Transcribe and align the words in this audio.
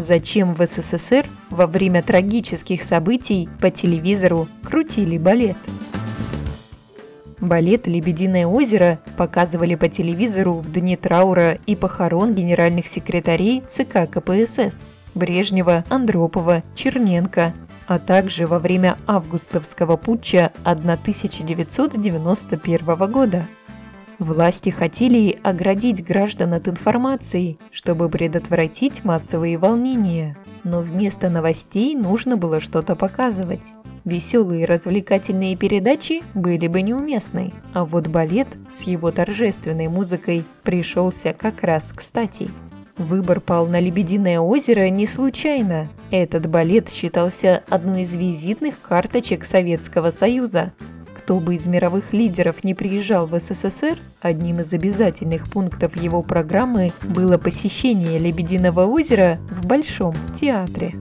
Зачем 0.00 0.54
в 0.54 0.64
СССР 0.64 1.26
во 1.50 1.66
время 1.66 2.02
трагических 2.02 2.80
событий 2.80 3.50
по 3.60 3.70
телевизору 3.70 4.48
крутили 4.64 5.18
балет? 5.18 5.58
Балет 7.38 7.86
«Лебединое 7.86 8.46
озеро» 8.46 8.98
показывали 9.18 9.74
по 9.74 9.90
телевизору 9.90 10.54
в 10.54 10.72
дни 10.72 10.96
траура 10.96 11.58
и 11.66 11.76
похорон 11.76 12.34
генеральных 12.34 12.86
секретарей 12.86 13.62
ЦК 13.66 14.08
КПСС 14.10 14.88
Брежнева, 15.14 15.84
Андропова, 15.90 16.62
Черненко, 16.74 17.52
а 17.86 17.98
также 17.98 18.46
во 18.46 18.58
время 18.58 18.96
августовского 19.06 19.98
путча 19.98 20.50
1991 20.64 23.12
года. 23.12 23.46
Власти 24.20 24.68
хотели 24.68 25.38
оградить 25.42 26.04
граждан 26.04 26.52
от 26.52 26.68
информации, 26.68 27.56
чтобы 27.70 28.10
предотвратить 28.10 29.02
массовые 29.02 29.56
волнения. 29.56 30.36
Но 30.62 30.80
вместо 30.80 31.30
новостей 31.30 31.94
нужно 31.94 32.36
было 32.36 32.60
что-то 32.60 32.96
показывать. 32.96 33.76
Веселые 34.04 34.66
развлекательные 34.66 35.56
передачи 35.56 36.22
были 36.34 36.66
бы 36.66 36.82
неуместны, 36.82 37.54
а 37.72 37.86
вот 37.86 38.08
балет 38.08 38.58
с 38.68 38.82
его 38.82 39.10
торжественной 39.10 39.88
музыкой 39.88 40.44
пришелся 40.64 41.32
как 41.32 41.62
раз 41.62 41.90
кстати. 41.94 42.50
Выбор 42.98 43.40
пал 43.40 43.66
на 43.68 43.80
«Лебединое 43.80 44.38
озеро» 44.38 44.90
не 44.90 45.06
случайно. 45.06 45.88
Этот 46.10 46.46
балет 46.46 46.90
считался 46.90 47.62
одной 47.70 48.02
из 48.02 48.14
визитных 48.16 48.82
карточек 48.82 49.46
Советского 49.46 50.10
Союза. 50.10 50.74
Кто 51.30 51.38
бы 51.38 51.54
из 51.54 51.68
мировых 51.68 52.12
лидеров 52.12 52.64
не 52.64 52.74
приезжал 52.74 53.28
в 53.28 53.38
СССР, 53.38 53.96
одним 54.20 54.58
из 54.58 54.74
обязательных 54.74 55.48
пунктов 55.48 55.94
его 55.94 56.24
программы 56.24 56.92
было 57.04 57.38
посещение 57.38 58.18
Лебединого 58.18 58.84
озера 58.86 59.38
в 59.48 59.64
Большом 59.64 60.16
театре. 60.34 60.92